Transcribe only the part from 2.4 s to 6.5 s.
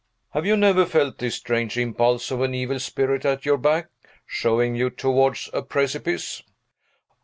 an evil spirit at your back, shoving you towards a precipice?"